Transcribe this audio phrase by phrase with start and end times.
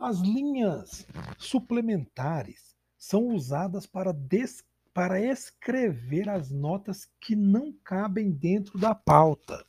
[0.00, 1.06] as linhas
[1.36, 9.62] suplementares são usadas para, des, para escrever as notas que não cabem dentro da pauta,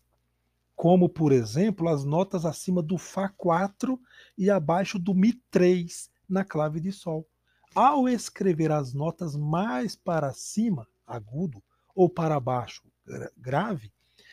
[0.74, 4.00] como, por exemplo, as notas acima do Fá4
[4.38, 7.28] e abaixo do Mi3 na clave de Sol.
[7.76, 11.62] Ao escrever as notas mais para cima, agudo,
[11.94, 12.84] ou para baixo,
[13.38, 13.92] grave,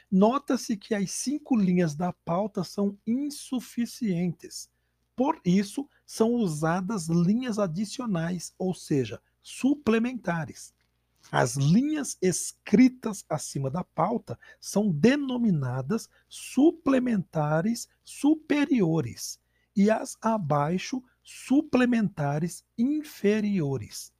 [0.08, 4.70] nota-se que as cinco linhas da pauta são insuficientes.
[5.18, 10.72] Por isso, são usadas linhas adicionais, ou seja, suplementares.
[11.32, 19.40] As linhas escritas acima da pauta são denominadas suplementares superiores
[19.74, 24.12] e as abaixo suplementares inferiores.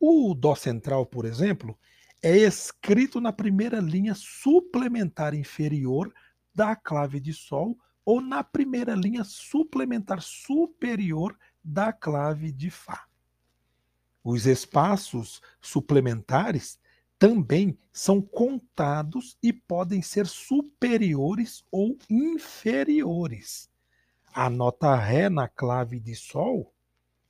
[0.00, 1.78] O Dó central, por exemplo,
[2.22, 6.10] é escrito na primeira linha suplementar inferior
[6.54, 13.06] da clave de Sol ou na primeira linha suplementar superior da clave de Fá.
[14.22, 16.78] Os espaços suplementares
[17.18, 23.70] também são contados e podem ser superiores ou inferiores.
[24.32, 26.74] A nota Ré na clave de Sol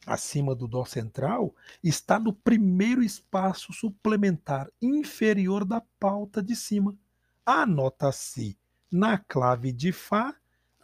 [0.06, 6.96] acima do Dó central, está no primeiro espaço suplementar inferior da pauta de cima.
[7.44, 8.58] A nota Si,
[8.90, 10.34] na clave de Fá,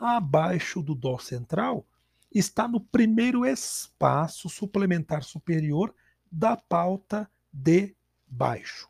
[0.01, 1.87] abaixo do Dó central,
[2.33, 5.95] está no primeiro espaço suplementar superior
[6.31, 7.95] da pauta de
[8.27, 8.89] baixo.